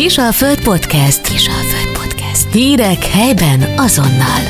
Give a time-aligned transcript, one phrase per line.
[0.00, 1.28] Kisalföld Podcast.
[1.28, 2.52] Kisalföld Podcast.
[2.52, 4.40] Hírek helyben azonnal.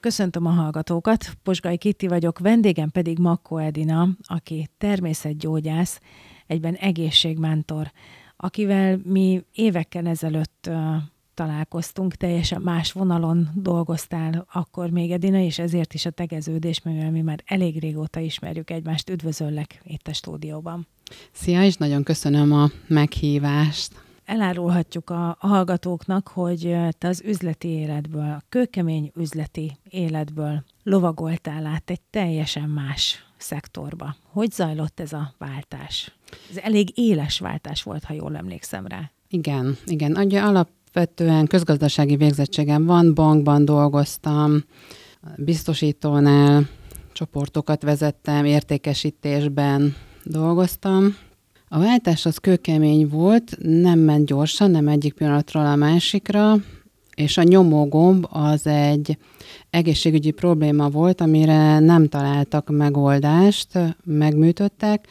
[0.00, 6.00] Köszöntöm a hallgatókat, Posgai Kitti vagyok, vendégem pedig Makko Edina, aki természetgyógyász,
[6.46, 7.90] egyben egészségmentor,
[8.36, 10.70] akivel mi évekkel ezelőtt
[11.36, 17.20] találkoztunk, teljesen más vonalon dolgoztál akkor még Edina, és ezért is a tegeződés, mivel mi
[17.20, 19.10] már elég régóta ismerjük egymást.
[19.10, 20.86] Üdvözöllek itt a stúdióban.
[21.32, 24.04] Szia, és nagyon köszönöm a meghívást.
[24.24, 31.90] Elárulhatjuk a, a hallgatóknak, hogy te az üzleti életből, a kőkemény üzleti életből lovagoltál át
[31.90, 34.16] egy teljesen más szektorba.
[34.32, 36.16] Hogy zajlott ez a váltás?
[36.50, 39.10] Ez elég éles váltás volt, ha jól emlékszem rá.
[39.28, 40.16] Igen, igen.
[40.16, 40.40] Ugye
[40.96, 44.64] alapvetően közgazdasági végzettségem van, bankban dolgoztam,
[45.36, 46.68] biztosítónál
[47.12, 51.16] csoportokat vezettem, értékesítésben dolgoztam.
[51.68, 56.54] A váltás az kőkemény volt, nem ment gyorsan, nem egyik pillanatról a másikra,
[57.14, 59.18] és a nyomógomb az egy
[59.70, 65.06] egészségügyi probléma volt, amire nem találtak megoldást, megműtöttek,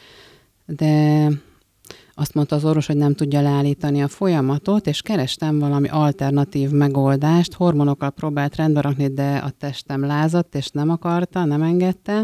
[0.66, 1.28] de
[2.18, 7.52] azt mondta az orvos, hogy nem tudja leállítani a folyamatot, és kerestem valami alternatív megoldást.
[7.52, 12.22] Hormonokkal próbált rendbe rakni, de a testem lázadt, és nem akarta, nem engedte.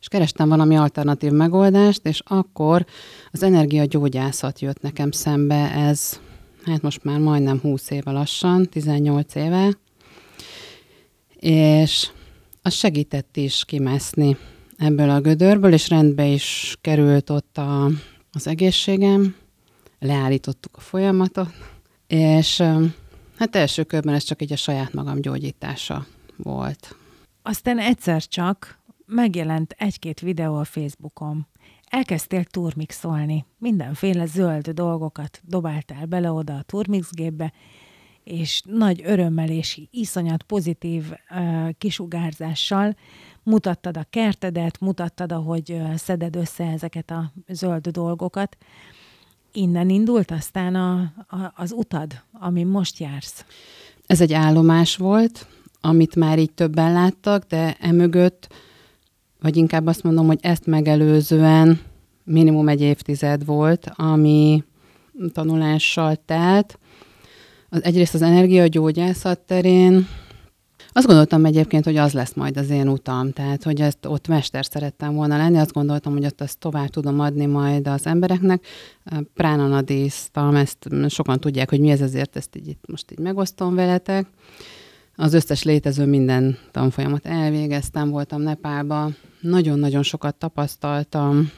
[0.00, 2.86] És kerestem valami alternatív megoldást, és akkor
[3.30, 6.20] az energiagyógyászat jött nekem szembe, ez
[6.64, 9.78] hát most már majdnem 20 éve lassan, 18 éve,
[11.36, 12.10] és
[12.62, 14.36] az segített is kimászni
[14.76, 17.90] ebből a gödörből, és rendbe is került ott a,
[18.32, 19.36] az egészségem,
[19.98, 21.48] leállítottuk a folyamatot,
[22.06, 22.62] és
[23.36, 26.96] hát első körben ez csak így a saját magam gyógyítása volt.
[27.42, 31.46] Aztán egyszer csak megjelent egy-két videó a Facebookon.
[31.88, 37.52] Elkezdtél turmixolni, mindenféle zöld dolgokat dobáltál bele oda a turmixgépbe,
[38.24, 42.96] és nagy örömmel és iszonyat pozitív uh, kisugárzással
[43.42, 48.56] mutattad a kertedet, mutattad, ahogy szeded össze ezeket a zöld dolgokat.
[49.52, 53.44] Innen indult aztán a, a, az utad, amin most jársz.
[54.06, 55.46] Ez egy állomás volt,
[55.80, 58.48] amit már így többen láttak, de emögött,
[59.40, 61.80] vagy inkább azt mondom, hogy ezt megelőzően
[62.24, 64.64] minimum egy évtized volt, ami
[65.32, 66.78] tanulással telt,
[67.68, 70.06] az, egyrészt az energiagyógyászat terén
[70.92, 74.64] azt gondoltam egyébként, hogy az lesz majd az én utam, tehát hogy ezt ott mester
[74.64, 78.66] szerettem volna lenni, azt gondoltam, hogy ott ezt tovább tudom adni majd az embereknek.
[79.34, 84.26] Pránanadíztam, ezt sokan tudják, hogy mi ez, ezért ezt így, most így megosztom veletek.
[85.16, 91.50] Az összes létező minden tanfolyamat elvégeztem, voltam Nepálban, nagyon-nagyon sokat tapasztaltam,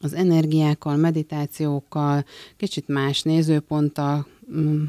[0.00, 2.24] az energiákkal, meditációkkal,
[2.56, 4.84] kicsit más nézőponttal, Mm,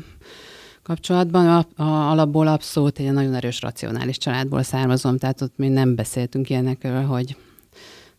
[0.87, 6.49] kapcsolatban a, alapból abszolút egy nagyon erős racionális családból származom, tehát ott mi nem beszéltünk
[6.49, 7.35] ilyenekről, hogy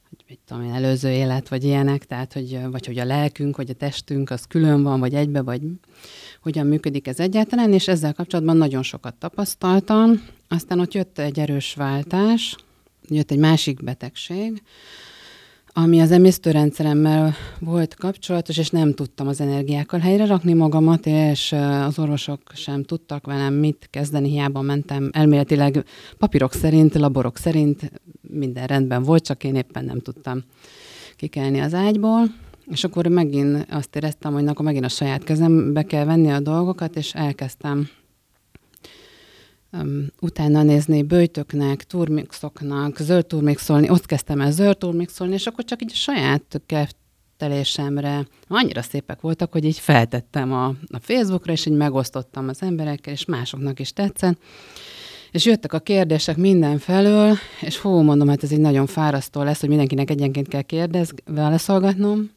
[0.08, 3.70] hogy mit tudom én, előző élet, vagy ilyenek, tehát hogy, vagy hogy a lelkünk, vagy
[3.70, 5.60] a testünk az külön van, vagy egybe, vagy
[6.42, 10.22] hogyan működik ez egyáltalán, és ezzel kapcsolatban nagyon sokat tapasztaltam.
[10.48, 12.56] Aztán ott jött egy erős váltás,
[13.08, 14.62] jött egy másik betegség,
[15.82, 21.52] ami az emésztőrendszeremmel volt kapcsolatos, és nem tudtam az energiákkal helyre rakni magamat, és
[21.86, 25.84] az orvosok sem tudtak velem mit kezdeni, hiába mentem elméletileg
[26.18, 30.42] papírok szerint, laborok szerint minden rendben volt, csak én éppen nem tudtam
[31.16, 32.22] kikelni az ágyból.
[32.70, 36.96] És akkor megint azt éreztem, hogy akkor megint a saját kezembe kell venni a dolgokat,
[36.96, 37.88] és elkezdtem
[39.72, 45.82] um, utána nézni bőjtöknek, turmixoknak, zöld turmixolni, ott kezdtem el zöld turmixolni, és akkor csak
[45.82, 51.76] így a saját keftelésemre annyira szépek voltak, hogy így feltettem a, a Facebookra, és így
[51.76, 54.38] megosztottam az emberekkel, és másoknak is tetszett.
[55.30, 59.68] És jöttek a kérdések mindenfelől, és hú, mondom, hát ez egy nagyon fárasztó lesz, hogy
[59.68, 62.30] mindenkinek egyenként kell kérdez, válaszolgatnom.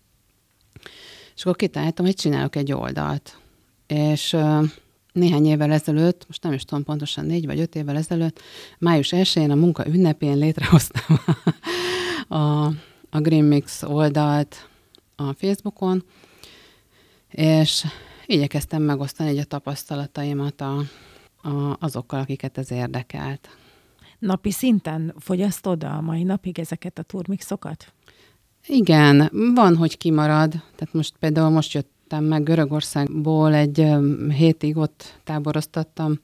[1.36, 3.38] És akkor kitaláltam, hogy csinálok egy oldalt.
[3.88, 4.66] És uh,
[5.12, 8.42] néhány évvel ezelőtt, most nem is tudom pontosan, négy vagy öt évvel ezelőtt,
[8.80, 11.20] május 1-én a munka ünnepén létrehoztam
[12.28, 12.66] a,
[13.10, 14.70] a Green Mix oldalt
[15.16, 16.04] a Facebookon,
[17.30, 17.86] és
[18.26, 20.78] igyekeztem megosztani egy a tapasztalataimat a,
[21.42, 23.50] a, azokkal, akiket ez érdekelt.
[24.20, 27.94] Napi szinten fogyasztod a mai napig ezeket a turmixokat?
[28.68, 30.50] Igen, van, hogy kimarad.
[30.52, 33.88] Tehát most például most jött jöttem meg Görögországból, egy
[34.38, 36.20] hétig ott táboroztattam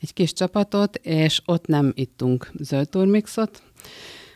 [0.00, 3.62] egy kis csapatot, és ott nem ittunk zöld turmixot,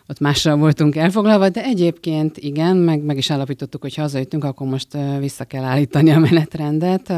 [0.09, 4.67] ott mással voltunk elfoglalva, de egyébként igen, meg, meg is állapítottuk, hogy ha hazajöttünk, akkor
[4.67, 7.13] most vissza kell állítani a menetrendet.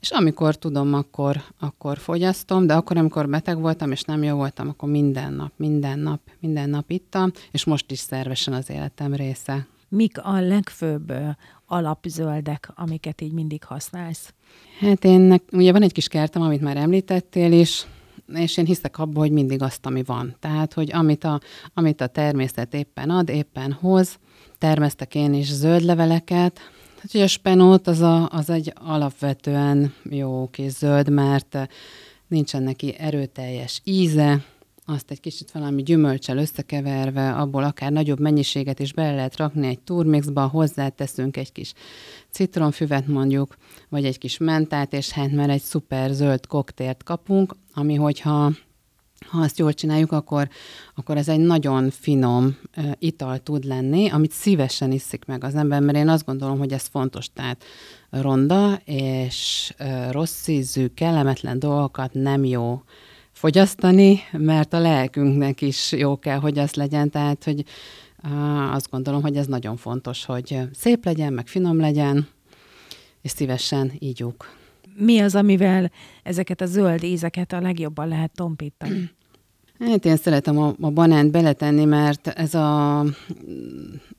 [0.00, 4.68] És amikor tudom, akkor, akkor fogyasztom, de akkor, amikor beteg voltam, és nem jó voltam,
[4.68, 9.66] akkor minden nap, minden nap, minden nap ittam, és most is szervesen az életem része.
[9.94, 11.12] Mik a legfőbb
[11.66, 14.34] alapzöldek, amiket így mindig használsz?
[14.80, 17.86] Hát én, ugye van egy kis kertem, amit már említettél is,
[18.34, 20.36] és én hiszek abba, hogy mindig azt, ami van.
[20.40, 21.40] Tehát, hogy amit a,
[21.74, 24.18] amit a természet éppen ad, éppen hoz,
[24.58, 26.60] termesztek én is zöld leveleket,
[27.00, 31.58] Hát ugye a spenót az, a, az egy alapvetően jó kis zöld, mert
[32.28, 34.44] nincsen neki erőteljes íze,
[34.92, 39.80] azt egy kicsit valami gyümölcsel összekeverve, abból akár nagyobb mennyiséget is bele lehet rakni egy
[39.80, 41.72] turmixba, hozzáteszünk egy kis
[42.30, 43.56] citronfüvet mondjuk,
[43.88, 48.52] vagy egy kis mentát, és hát már egy szuper zöld koktélt kapunk, ami hogyha
[49.28, 50.48] ha azt jól csináljuk, akkor,
[50.94, 55.80] akkor ez egy nagyon finom uh, ital tud lenni, amit szívesen iszik meg az ember,
[55.80, 57.32] mert én azt gondolom, hogy ez fontos.
[57.32, 57.64] Tehát
[58.10, 62.82] ronda és uh, rossz ízű, kellemetlen dolgokat nem jó
[63.42, 67.10] fogyasztani, mert a lelkünknek is jó kell, hogy az legyen.
[67.10, 67.64] Tehát, hogy
[68.72, 72.28] azt gondolom, hogy ez nagyon fontos, hogy szép legyen, meg finom legyen,
[73.22, 74.60] és szívesen ígyuk
[74.96, 75.90] mi az, amivel
[76.22, 79.10] ezeket a zöld ízeket a legjobban lehet tompítani?
[79.78, 83.04] Hát én szeretem a, a banánt beletenni, mert ez a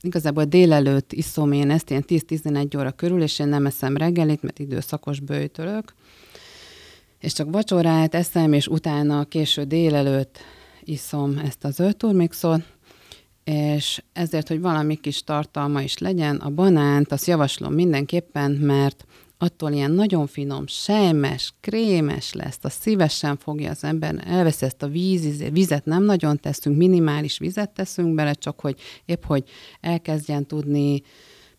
[0.01, 4.59] igazából délelőtt iszom én ezt, ilyen 10-11 óra körül, és én nem eszem reggelit, mert
[4.59, 5.93] időszakos bőjtölök.
[7.23, 10.37] És csak vacsorát eszem, és utána késő délelőtt
[10.83, 12.61] iszom ezt a zöld turmixot,
[13.43, 19.05] és ezért, hogy valami kis tartalma is legyen, a banánt azt javaslom mindenképpen, mert
[19.37, 24.87] attól ilyen nagyon finom, sejmes, krémes lesz, a szívesen fogja az ember, elveszi ezt a
[24.87, 29.43] víz, vizet nem nagyon teszünk, minimális vizet teszünk bele, csak hogy épp, hogy
[29.81, 31.01] elkezdjen tudni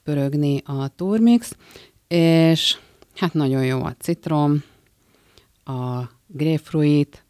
[0.03, 1.57] pörögni a turmix,
[2.09, 2.77] és
[3.15, 4.63] hát nagyon jó a citrom,
[5.65, 7.25] a grapefruit,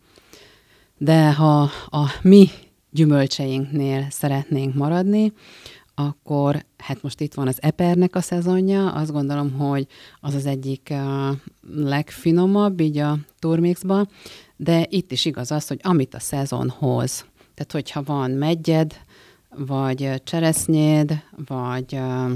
[0.99, 2.49] de ha a mi
[2.91, 5.33] gyümölcseinknél szeretnénk maradni,
[5.95, 9.87] akkor hát most itt van az epernek a szezonja, azt gondolom, hogy
[10.21, 11.37] az az egyik uh,
[11.75, 14.07] legfinomabb így a turmixba,
[14.57, 17.25] de itt is igaz az, hogy amit a szezon hoz.
[17.55, 19.01] Tehát, hogyha van megyed,
[19.57, 22.31] vagy cseresznyéd, vagy uh,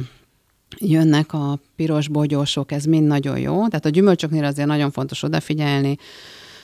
[0.77, 3.55] jönnek a piros bogyósok, ez mind nagyon jó.
[3.55, 5.97] Tehát a gyümölcsöknél azért nagyon fontos odafigyelni,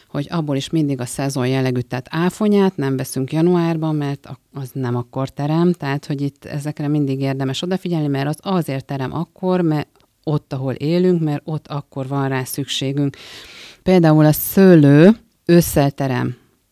[0.08, 4.96] hogy abból is mindig a szezon jellegű, tehát áfonyát nem veszünk januárban, mert az nem
[4.96, 9.88] akkor terem, tehát hogy itt ezekre mindig érdemes odafigyelni, mert az azért terem akkor, mert
[10.24, 13.16] ott, ahol élünk, mert ott akkor van rá szükségünk.
[13.82, 15.92] Például a szőlő ősszel.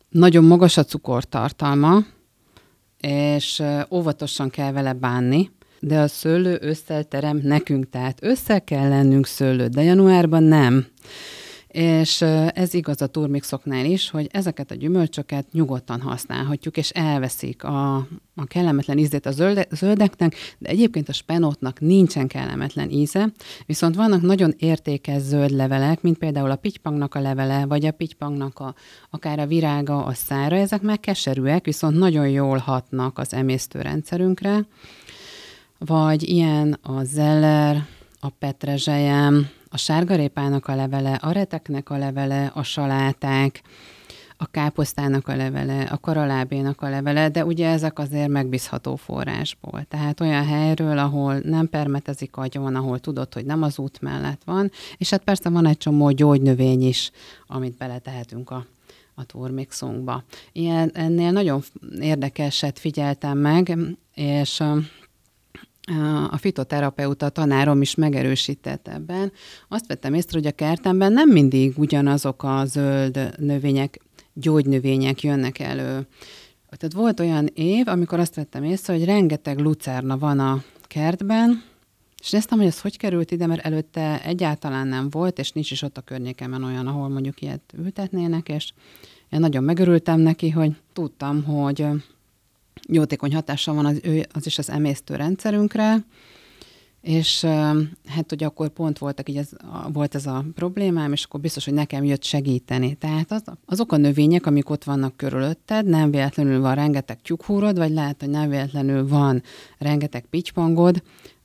[0.08, 1.98] Nagyon magas a cukortartalma,
[3.00, 5.50] és óvatosan kell vele bánni,
[5.84, 10.86] de a szőlő ősszel terem nekünk, tehát össze kell lennünk szőlő, de januárban nem.
[11.68, 12.20] És
[12.54, 17.94] ez igaz a turmixoknál is, hogy ezeket a gyümölcsöket nyugodtan használhatjuk, és elveszik a,
[18.34, 23.32] a kellemetlen ízét a zölde, zöldeknek, de egyébként a spenótnak nincsen kellemetlen íze,
[23.66, 28.58] viszont vannak nagyon értékes zöld levelek, mint például a pitypangnak a levele, vagy a pitypangnak
[28.58, 28.74] a,
[29.10, 34.66] akár a virága, a szára, ezek meg keserűek, viszont nagyon jól hatnak az emésztőrendszerünkre,
[35.84, 37.86] vagy ilyen a zeller,
[38.20, 43.62] a petrezselyem, a sárgarépának a levele, a reteknek a levele, a saláták,
[44.36, 49.84] a káposztának a levele, a karalábénak a levele, de ugye ezek azért megbízható forrásból.
[49.88, 54.70] Tehát olyan helyről, ahol nem permetezik agyon, ahol tudod, hogy nem az út mellett van,
[54.96, 57.10] és hát persze van egy csomó gyógynövény is,
[57.46, 58.66] amit beletehetünk a
[59.14, 60.24] a turmixunkba.
[60.52, 61.62] Ilyen, ennél nagyon
[62.00, 63.78] érdekeset figyeltem meg,
[64.14, 64.62] és
[66.30, 69.32] a fitoterapeuta tanárom is megerősített ebben.
[69.68, 74.00] Azt vettem észre, hogy a kertemben nem mindig ugyanazok a zöld növények,
[74.32, 76.06] gyógynövények jönnek elő.
[76.78, 81.62] Tehát volt olyan év, amikor azt vettem észre, hogy rengeteg lucerna van a kertben,
[82.22, 85.82] és néztem, hogy ez hogy került ide, mert előtte egyáltalán nem volt, és nincs is
[85.82, 88.72] ott a környékemen olyan, ahol mondjuk ilyet ültetnének, és
[89.30, 91.86] én nagyon megörültem neki, hogy tudtam, hogy
[92.88, 96.04] jótékony hatása van az, ő, az is az emésztőrendszerünkre,
[97.02, 97.44] és
[98.06, 99.48] hát, hogy akkor pont voltak, így ez,
[99.92, 102.94] volt ez a problémám, és akkor biztos, hogy nekem jött segíteni.
[102.94, 107.90] Tehát az, azok a növények, amik ott vannak körülötted, nem véletlenül van rengeteg tyúkhúrod, vagy
[107.90, 109.42] lehet, hogy nem véletlenül van
[109.78, 111.02] rengeteg pitypangod,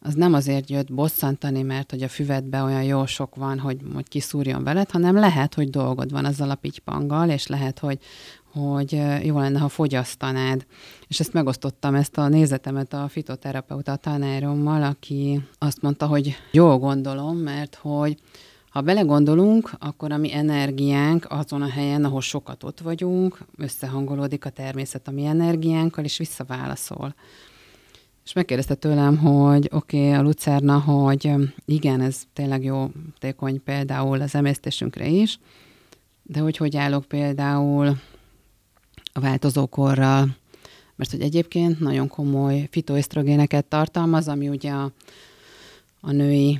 [0.08, 4.08] az nem azért jött bosszantani, mert hogy a füvedbe olyan jó sok van, hogy, hogy
[4.08, 8.00] kiszúrjon veled, hanem lehet, hogy dolgod van azzal a pitypanggal, és lehet, hogy,
[8.54, 10.66] hogy jó lenne, ha fogyasztanád.
[11.08, 17.38] És ezt megosztottam, ezt a nézetemet a fitoterapeuta tanárommal, aki azt mondta, hogy jól gondolom,
[17.38, 18.18] mert hogy
[18.70, 24.50] ha belegondolunk, akkor a mi energiánk azon a helyen, ahol sokat ott vagyunk, összehangolódik a
[24.50, 27.16] természet a mi energiánkkal, és visszaválaszol.
[28.28, 31.32] És megkérdezte tőlem, hogy oké, okay, a lucerna, hogy
[31.66, 35.40] igen, ez tényleg jó tékony például az emésztésünkre is,
[36.24, 37.98] de hogy hogy állok például
[39.14, 40.36] a változókorral,
[40.96, 44.92] mert hogy egyébként nagyon komoly fitoesztrogéneket tartalmaz, ami ugye a,
[46.00, 46.60] a női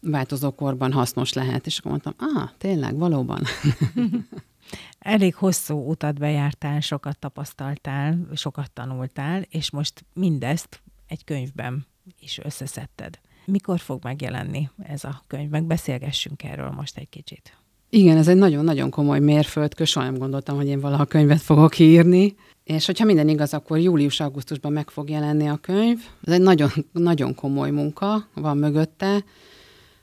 [0.00, 1.66] változókorban hasznos lehet.
[1.66, 3.42] És akkor mondtam, ah, tényleg, valóban.
[4.98, 11.86] Elég hosszú utat bejártál, sokat tapasztaltál, sokat tanultál, és most mindezt egy könyvben
[12.20, 13.18] is összeszedted.
[13.44, 15.50] Mikor fog megjelenni ez a könyv?
[15.50, 17.56] Meg beszélgessünk erről most egy kicsit.
[17.90, 22.34] Igen, ez egy nagyon-nagyon komoly mérföldkő, soha nem gondoltam, hogy én valaha könyvet fogok írni.
[22.64, 25.98] És hogyha minden igaz, akkor július-augusztusban meg fog jelenni a könyv.
[26.24, 29.24] Ez egy nagyon, nagyon komoly munka van mögötte.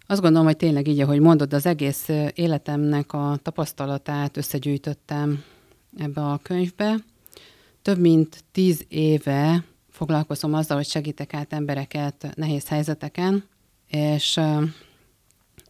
[0.06, 5.44] Azt gondolom, hogy tényleg így, ahogy mondod, az egész életemnek a tapasztalatát összegyűjtöttem
[5.98, 6.96] ebbe a könyvbe.
[7.82, 9.64] Több mint tíz éve
[9.94, 13.44] foglalkozom azzal, hogy segítek át embereket nehéz helyzeteken,
[13.88, 14.40] és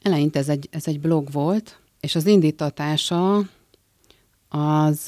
[0.01, 3.35] eleinte ez egy, ez egy blog volt, és az indítatása
[4.49, 5.07] az,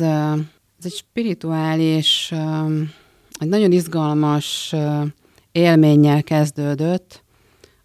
[0.77, 2.31] az egy spirituális,
[3.39, 4.75] egy nagyon izgalmas
[5.51, 7.23] élménnyel kezdődött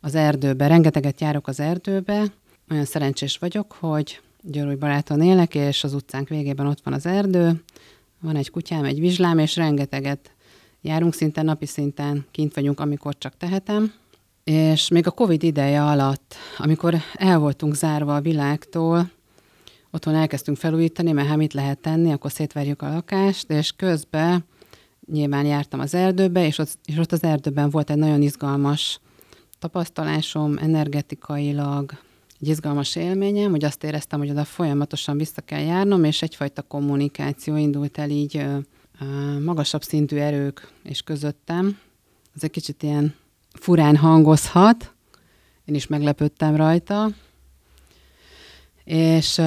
[0.01, 0.67] az erdőbe.
[0.67, 2.25] Rengeteget járok az erdőbe,
[2.71, 7.63] olyan szerencsés vagyok, hogy Györúj baráton élek, és az utcánk végében ott van az erdő,
[8.21, 10.31] van egy kutyám, egy vizslám, és rengeteget
[10.83, 13.93] járunk szinte napi szinten, kint vagyunk, amikor csak tehetem.
[14.45, 19.11] És még a Covid ideje alatt, amikor el voltunk zárva a világtól,
[19.91, 24.45] otthon elkezdtünk felújítani, mert ha mit lehet tenni, akkor szétverjük a lakást, és közben
[25.13, 29.01] nyilván jártam az erdőbe, és ott, és ott az erdőben volt egy nagyon izgalmas
[29.59, 31.93] tapasztalásom, energetikailag,
[32.41, 37.57] egy izgalmas élményem, hogy azt éreztem, hogy oda folyamatosan vissza kell járnom, és egyfajta kommunikáció
[37.57, 38.45] indult el így
[39.43, 41.79] magasabb szintű erők és közöttem.
[42.37, 43.15] Ez egy kicsit ilyen
[43.53, 44.95] furán hangozhat,
[45.65, 47.09] én is meglepődtem rajta,
[48.85, 49.41] és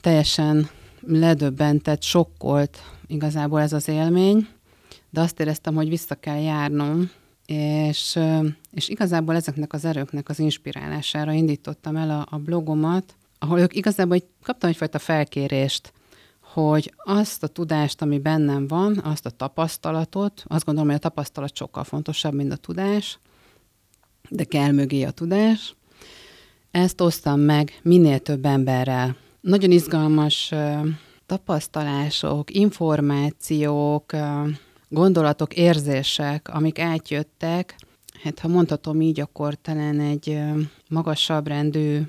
[0.00, 0.68] teljesen
[1.00, 4.48] ledöbbentett, sokkolt igazából ez az élmény,
[5.10, 7.10] de azt éreztem, hogy vissza kell járnom,
[7.46, 8.18] és,
[8.70, 14.18] és igazából ezeknek az erőknek az inspirálására indítottam el a, a blogomat, ahol ők igazából
[14.42, 15.92] kaptam egyfajta felkérést,
[16.62, 21.56] hogy azt a tudást, ami bennem van, azt a tapasztalatot, azt gondolom, hogy a tapasztalat
[21.56, 23.18] sokkal fontosabb, mint a tudás,
[24.28, 25.74] de kell mögé a tudás.
[26.70, 29.16] Ezt osztam meg minél több emberrel.
[29.40, 30.52] Nagyon izgalmas
[31.26, 34.12] tapasztalások, információk,
[34.88, 37.76] gondolatok, érzések, amik átjöttek,
[38.22, 40.38] hát ha mondhatom így, akkor talán egy
[40.88, 42.00] magasabb rendű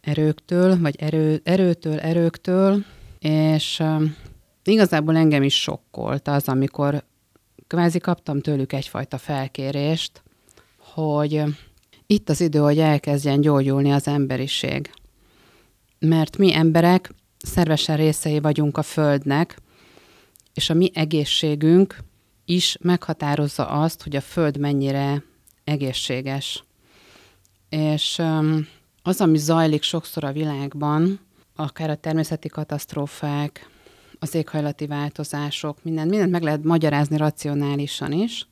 [0.00, 2.84] erőktől, vagy erő, erőtől, erőktől,
[3.26, 3.82] és
[4.64, 7.04] igazából engem is sokkolt az, amikor
[7.66, 10.22] kvázi kaptam tőlük egyfajta felkérést,
[10.78, 11.42] hogy
[12.06, 14.90] itt az idő, hogy elkezdjen gyógyulni az emberiség.
[15.98, 19.58] Mert mi emberek szervesen részei vagyunk a Földnek,
[20.54, 21.98] és a mi egészségünk
[22.44, 25.22] is meghatározza azt, hogy a Föld mennyire
[25.64, 26.64] egészséges.
[27.68, 28.22] És
[29.02, 31.25] az, ami zajlik sokszor a világban,
[31.56, 33.68] akár a természeti katasztrófák,
[34.18, 38.46] az éghajlati változások, minden, mindent meg lehet magyarázni racionálisan is,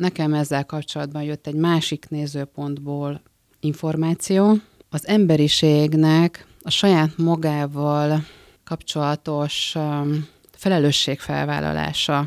[0.00, 3.22] Nekem ezzel kapcsolatban jött egy másik nézőpontból
[3.60, 4.56] információ.
[4.90, 8.24] Az emberiségnek a saját magával
[8.64, 12.26] kapcsolatos um, felelősségfelvállalása,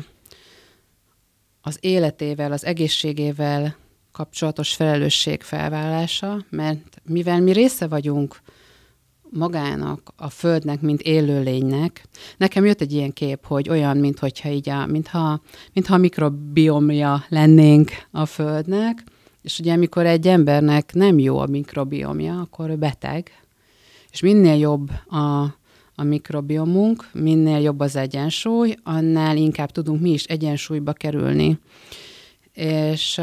[1.60, 3.76] az életével, az egészségével
[4.12, 8.40] kapcsolatos felelősségfelvállalása, mert mivel mi része vagyunk
[9.34, 12.04] magának, a Földnek, mint élőlénynek.
[12.36, 15.40] Nekem jött egy ilyen kép, hogy olyan, mintha így a, mintha,
[15.72, 19.04] mintha a mikrobiomja lennénk a Földnek,
[19.42, 23.30] és ugye amikor egy embernek nem jó a mikrobiomja, akkor ő beteg,
[24.10, 25.42] és minél jobb a,
[25.94, 31.58] a mikrobiomunk, minél jobb az egyensúly, annál inkább tudunk mi is egyensúlyba kerülni.
[32.52, 33.20] És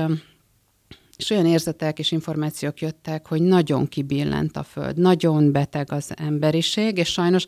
[1.21, 6.97] és olyan érzetek és információk jöttek, hogy nagyon kibillent a Föld, nagyon beteg az emberiség,
[6.97, 7.45] és sajnos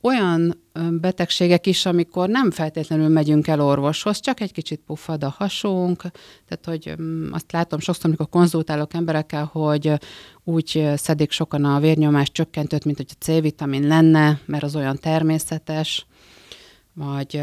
[0.00, 6.00] olyan betegségek is, amikor nem feltétlenül megyünk el orvoshoz, csak egy kicsit puffad a hasunk,
[6.48, 6.94] tehát hogy
[7.30, 9.92] azt látom sokszor, amikor konzultálok emberekkel, hogy
[10.44, 16.06] úgy szedik sokan a vérnyomás csökkentőt, mint hogy a C-vitamin lenne, mert az olyan természetes,
[16.92, 17.42] vagy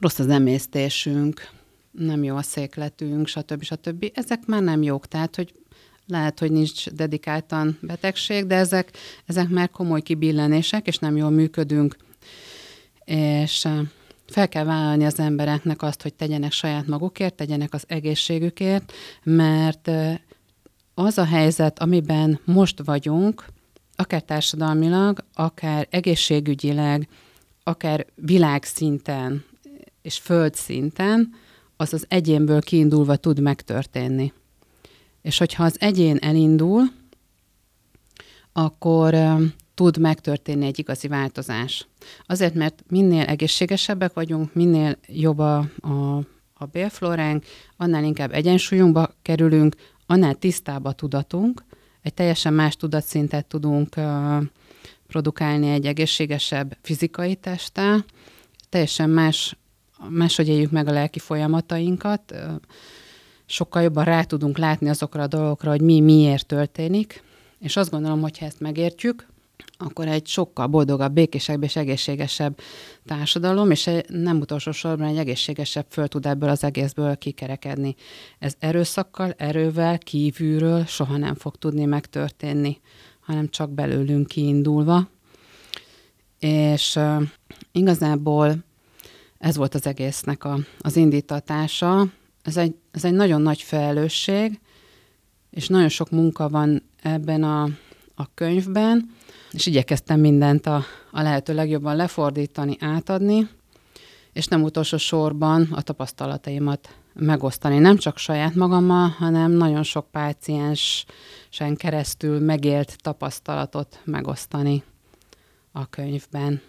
[0.00, 1.52] rossz az emésztésünk,
[1.98, 3.62] nem jó a székletünk, stb.
[3.62, 4.10] stb.
[4.14, 5.52] Ezek már nem jók, tehát hogy
[6.06, 8.96] lehet, hogy nincs dedikáltan betegség, de ezek,
[9.26, 11.96] ezek már komoly kibillenések, és nem jól működünk.
[13.04, 13.68] És
[14.26, 19.90] fel kell vállalni az embereknek azt, hogy tegyenek saját magukért, tegyenek az egészségükért, mert
[20.94, 23.44] az a helyzet, amiben most vagyunk,
[23.96, 27.08] akár társadalmilag, akár egészségügyileg,
[27.62, 29.44] akár világszinten
[30.02, 31.34] és földszinten,
[31.76, 34.32] az az egyénből kiindulva tud megtörténni.
[35.22, 36.82] És hogyha az egyén elindul,
[38.52, 39.14] akkor
[39.74, 41.86] tud megtörténni egy igazi változás.
[42.26, 46.16] Azért, mert minél egészségesebbek vagyunk, minél jobb a, a,
[46.54, 47.44] a bélflóránk,
[47.76, 49.74] annál inkább egyensúlyunkba kerülünk,
[50.06, 51.64] annál tisztább a tudatunk,
[52.02, 54.42] egy teljesen más tudatszintet tudunk uh,
[55.06, 58.04] produkálni egy egészségesebb fizikai testtel,
[58.68, 59.56] teljesen más,
[60.08, 62.34] máshogy éljük meg a lelki folyamatainkat,
[63.46, 67.22] sokkal jobban rá tudunk látni azokra a dolgokra, hogy mi miért történik,
[67.58, 69.26] és azt gondolom, hogy ha ezt megértjük,
[69.78, 72.58] akkor egy sokkal boldogabb, békésebb és egészségesebb
[73.06, 77.94] társadalom, és nem utolsó sorban egy egészségesebb föl tud ebből az egészből kikerekedni.
[78.38, 82.80] Ez erőszakkal, erővel, kívülről soha nem fog tudni megtörténni,
[83.20, 85.08] hanem csak belőlünk kiindulva.
[86.38, 87.22] És uh,
[87.72, 88.64] igazából
[89.44, 92.06] ez volt az egésznek a, az indítatása,
[92.42, 94.60] ez egy, ez egy nagyon nagy felelősség,
[95.50, 97.62] és nagyon sok munka van ebben a,
[98.14, 99.10] a könyvben,
[99.50, 103.48] és igyekeztem mindent a, a lehető legjobban lefordítani, átadni,
[104.32, 107.78] és nem utolsó sorban a tapasztalataimat megosztani.
[107.78, 114.82] Nem csak saját magammal, hanem nagyon sok páciensen keresztül megélt tapasztalatot megosztani
[115.72, 116.60] a könyvben.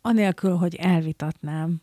[0.00, 1.80] Anélkül, hogy elvitatnám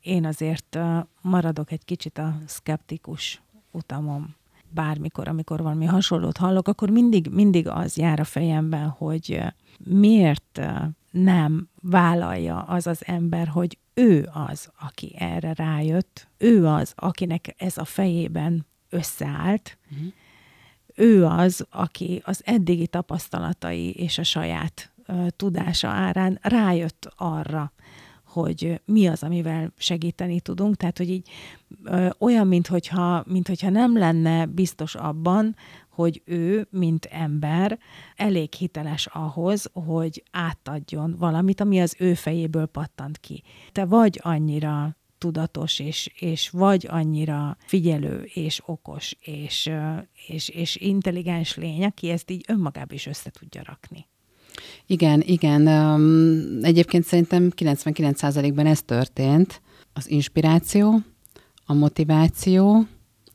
[0.00, 0.78] én azért
[1.20, 4.36] maradok egy kicsit a skeptikus utamom.
[4.70, 9.42] Bármikor, amikor valami hasonlót hallok, akkor mindig, mindig az jár a fejemben, hogy
[9.78, 10.60] miért
[11.10, 17.78] nem vállalja az az ember, hogy ő az, aki erre rájött, ő az, akinek ez
[17.78, 20.12] a fejében összeállt, uh-huh.
[20.94, 27.72] ő az, aki az eddigi tapasztalatai és a saját uh, tudása árán rájött arra,
[28.42, 30.76] hogy mi az, amivel segíteni tudunk.
[30.76, 31.28] Tehát, hogy így
[31.84, 35.56] ö, olyan, minthogyha, minthogyha nem lenne biztos abban,
[35.88, 37.78] hogy ő, mint ember,
[38.16, 43.42] elég hiteles ahhoz, hogy átadjon valamit, ami az ő fejéből pattant ki.
[43.72, 49.70] Te vagy annyira tudatos, és, és vagy annyira figyelő, és okos, és,
[50.26, 54.06] és, és intelligens lény, aki ezt így önmagában is össze tudja rakni.
[54.86, 55.68] Igen, igen.
[56.62, 59.60] Egyébként szerintem 99%-ban ez történt.
[59.92, 60.98] Az inspiráció,
[61.66, 62.86] a motiváció,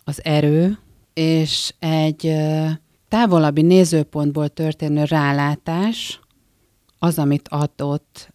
[0.04, 0.78] az erő,
[1.14, 2.36] és egy
[3.08, 6.20] távolabbi nézőpontból történő rálátás,
[7.00, 8.34] az, amit adott,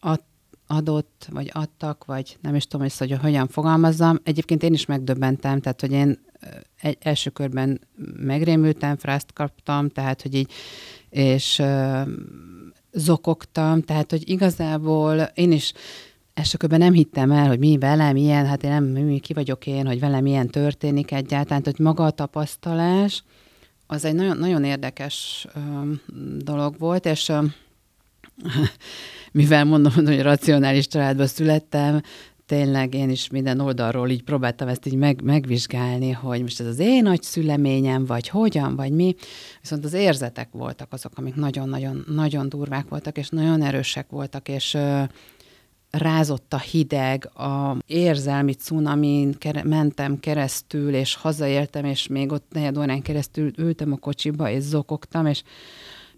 [0.00, 0.20] ad,
[0.66, 4.18] adott, vagy adtak, vagy nem is tudom, hogy, hogy hogyan fogalmazzam.
[4.22, 6.18] Egyébként én is megdöbbentem, tehát, hogy én
[6.80, 7.80] egy első körben
[8.16, 10.52] megrémültem, frászt kaptam, tehát, hogy így
[11.10, 12.08] és uh,
[12.92, 15.72] zokogtam, tehát, hogy igazából én is
[16.34, 19.86] elsőkörben nem hittem el, hogy mi velem ilyen, hát én nem, mi, ki vagyok én,
[19.86, 23.22] hogy velem ilyen történik egyáltalán, hogy maga a tapasztalás,
[23.86, 25.62] az egy nagyon, nagyon érdekes uh,
[26.38, 27.44] dolog volt, és uh,
[29.32, 32.02] mivel mondom, hogy racionális családba születtem,
[32.48, 36.78] tényleg én is minden oldalról így próbáltam ezt így meg, megvizsgálni, hogy most ez az
[36.78, 39.14] én nagy szüleményem, vagy hogyan, vagy mi.
[39.60, 44.74] Viszont az érzetek voltak azok, amik nagyon-nagyon nagyon durvák voltak, és nagyon erősek voltak, és
[44.74, 45.02] ö,
[45.90, 52.78] rázott a hideg, a érzelmi cunamin kere, mentem keresztül, és hazaértem, és még ott negyed
[52.78, 55.42] órán keresztül ültem a kocsiba, és zokogtam, és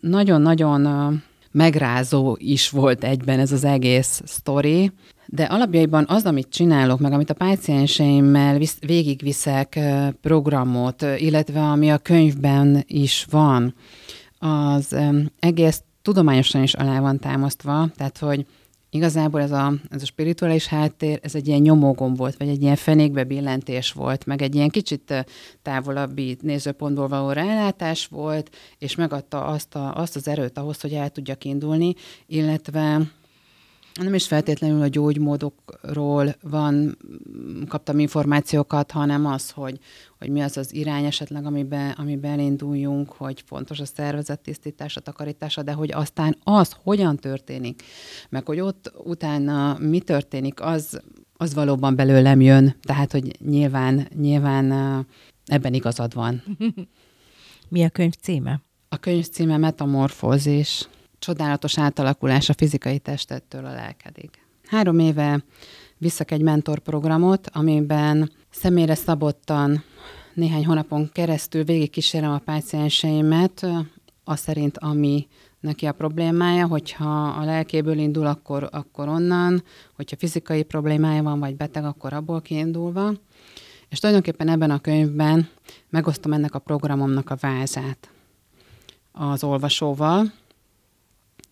[0.01, 4.93] nagyon-nagyon megrázó is volt egyben ez az egész sztori,
[5.33, 9.81] de alapjaiban az, amit csinálok, meg amit a pácienseimmel visz, végigviszek
[10.21, 13.75] programot, illetve ami a könyvben is van,
[14.39, 14.97] az
[15.39, 18.47] egész tudományosan is alá van támasztva, tehát hogy
[18.91, 22.77] igazából ez a, ez a spirituális háttér, ez egy ilyen nyomógom volt, vagy egy ilyen
[22.77, 25.27] fenékbe billentés volt, meg egy ilyen kicsit
[25.63, 31.11] távolabbi nézőpontból való rálátás volt, és megadta azt, a, azt az erőt ahhoz, hogy el
[31.11, 31.95] tudjak indulni,
[32.27, 33.01] illetve
[33.95, 36.97] nem is feltétlenül a gyógymódokról van,
[37.69, 39.79] kaptam információkat, hanem az, hogy,
[40.19, 45.63] hogy mi az az irány esetleg, amiben, amiben elinduljunk, hogy fontos a szervezettisztítás, a takarítása,
[45.63, 47.83] de hogy aztán az hogyan történik,
[48.29, 51.01] meg hogy ott utána mi történik, az,
[51.37, 52.77] az valóban belőlem jön.
[52.83, 54.73] Tehát, hogy nyilván, nyilván
[55.45, 56.43] ebben igazad van.
[57.69, 58.61] Mi a könyv címe?
[58.89, 60.89] A könyv címe Metamorfózis
[61.21, 64.31] csodálatos átalakulás a fizikai testettől a lelkedig.
[64.67, 65.45] Három éve
[65.99, 69.83] visszak egy mentorprogramot, amiben személyre szabottan
[70.35, 73.67] néhány hónapon keresztül végigkísérem a pácienseimet,
[74.25, 75.27] az szerint, ami
[75.61, 79.63] neki a problémája, hogyha a lelkéből indul, akkor, akkor onnan,
[79.97, 83.13] hogyha fizikai problémája van, vagy beteg, akkor abból kiindulva.
[83.89, 85.49] És tulajdonképpen ebben a könyvben
[85.89, 88.11] megosztom ennek a programomnak a vázát
[89.13, 90.33] az olvasóval,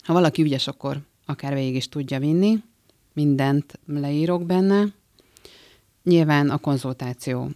[0.09, 2.63] ha valaki ügyes, akkor akár végig is tudja vinni,
[3.13, 4.85] mindent leírok benne.
[6.03, 7.51] Nyilván a konzultáció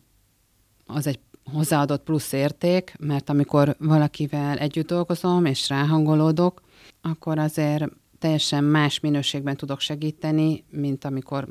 [0.86, 1.18] az egy
[1.52, 6.62] hozzáadott plusz érték, mert amikor valakivel együtt dolgozom és ráhangolódok,
[7.00, 7.84] akkor azért
[8.18, 11.48] teljesen más minőségben tudok segíteni, mint amikor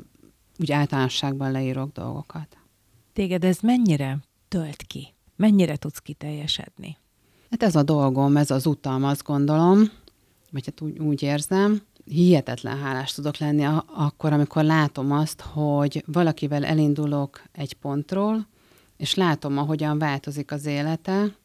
[0.58, 2.56] úgy általánosságban leírok dolgokat.
[3.12, 5.14] Téged ez mennyire tölt ki?
[5.36, 6.96] Mennyire tudsz kiteljesedni?
[7.50, 10.00] Hát ez a dolgom, ez az utam, azt gondolom
[10.52, 16.64] vagy hát úgy, úgy érzem, hihetetlen hálás tudok lenni akkor, amikor látom azt, hogy valakivel
[16.64, 18.46] elindulok egy pontról,
[18.96, 21.36] és látom, ahogyan változik az élete,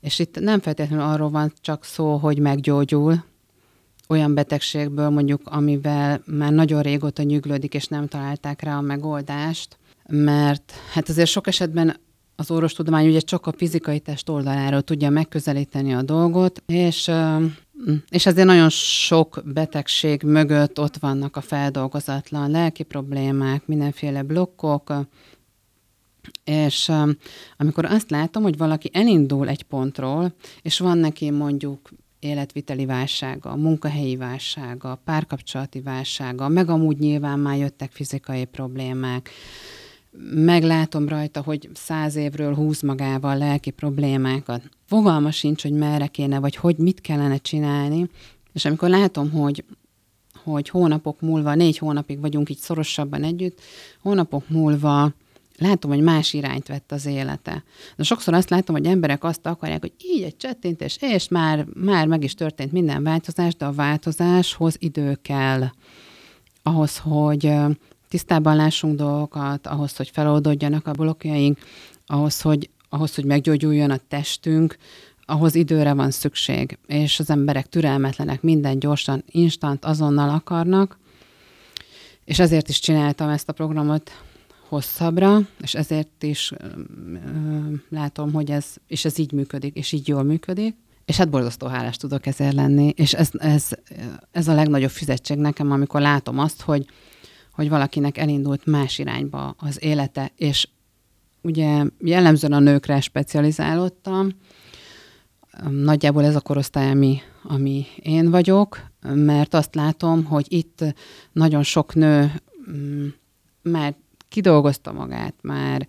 [0.00, 3.24] és itt nem feltétlenül arról van csak szó, hogy meggyógyul,
[4.08, 10.72] olyan betegségből mondjuk, amivel már nagyon régóta nyüglődik, és nem találták rá a megoldást, mert
[10.92, 11.96] hát azért sok esetben
[12.36, 17.10] az orvostudomány ugye csak a fizikai test oldaláról tudja megközelíteni a dolgot, és
[18.10, 24.92] és azért nagyon sok betegség mögött ott vannak a feldolgozatlan lelki problémák, mindenféle blokkok,
[26.44, 26.92] és
[27.56, 34.16] amikor azt látom, hogy valaki elindul egy pontról, és van neki mondjuk életviteli válsága, munkahelyi
[34.16, 39.30] válsága, párkapcsolati válsága, meg amúgy nyilván már jöttek fizikai problémák,
[40.34, 44.62] meglátom rajta, hogy száz évről húz magával lelki problémákat.
[44.86, 48.10] Fogalma sincs, hogy merre kéne, vagy hogy mit kellene csinálni.
[48.52, 49.64] És amikor látom, hogy,
[50.44, 53.60] hogy hónapok múlva, négy hónapig vagyunk így szorosabban együtt,
[54.02, 55.12] hónapok múlva
[55.58, 57.64] látom, hogy más irányt vett az élete.
[57.96, 62.06] De sokszor azt látom, hogy emberek azt akarják, hogy így egy csettintés, és már, már
[62.06, 65.64] meg is történt minden változás, de a változáshoz idő kell
[66.62, 67.52] ahhoz, hogy
[68.08, 71.58] tisztában lássunk dolgokat, ahhoz, hogy feloldódjanak a blokkjaink,
[72.06, 74.76] ahhoz, hogy, ahhoz, hogy meggyógyuljon a testünk,
[75.24, 80.98] ahhoz időre van szükség, és az emberek türelmetlenek, minden gyorsan, instant, azonnal akarnak,
[82.24, 84.10] és ezért is csináltam ezt a programot
[84.68, 86.66] hosszabbra, és ezért is ö,
[87.88, 91.96] látom, hogy ez, és ez így működik, és így jól működik, és hát borzasztó hálás
[91.96, 93.68] tudok ezért lenni, és ez, ez,
[94.32, 96.86] ez a legnagyobb fizetség nekem, amikor látom azt, hogy,
[97.58, 100.68] hogy valakinek elindult más irányba az élete, és
[101.42, 104.28] ugye jellemzően a nőkre specializálódtam,
[105.70, 110.84] nagyjából ez a korosztály, ami, ami én vagyok, mert azt látom, hogy itt
[111.32, 112.32] nagyon sok nő
[112.70, 113.06] mm,
[113.62, 113.94] már
[114.28, 115.86] kidolgozta magát, már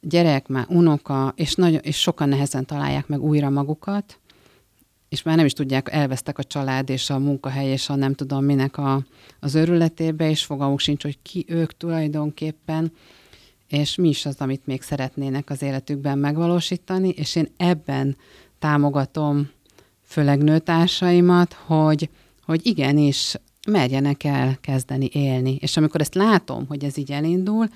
[0.00, 4.18] gyerek, már unoka, és, nagyon, és sokan nehezen találják meg újra magukat,
[5.12, 8.44] és már nem is tudják, elvesztek a család és a munkahely és a nem tudom
[8.44, 9.04] minek a,
[9.40, 12.92] az örületébe, és fogalmuk sincs, hogy ki ők tulajdonképpen,
[13.68, 18.16] és mi is az, amit még szeretnének az életükben megvalósítani, és én ebben
[18.58, 19.50] támogatom
[20.04, 22.10] főleg nőtársaimat, hogy,
[22.44, 23.34] hogy igenis
[23.68, 25.56] merjenek el kezdeni élni.
[25.60, 27.68] És amikor ezt látom, hogy ez így elindul,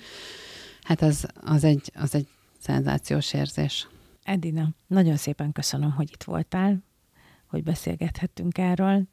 [0.83, 2.27] hát az, az, egy, az egy
[2.59, 3.87] szenzációs érzés.
[4.23, 6.85] Edina, nagyon szépen köszönöm, hogy itt voltál
[7.47, 9.03] hogy beszélgethettünk erről.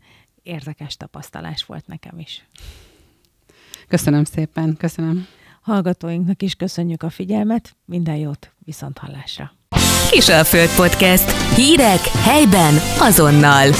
[0.42, 2.44] Érdekes tapasztalás volt nekem is.
[3.88, 5.26] Köszönöm szépen, köszönöm.
[5.60, 9.52] Hallgatóinknak is köszönjük a figyelmet, minden jót, viszont hallásra.
[10.10, 11.30] Kisalföld Podcast.
[11.56, 13.70] Hírek helyben azonnal.